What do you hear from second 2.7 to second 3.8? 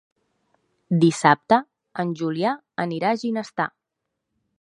anirà a Ginestar.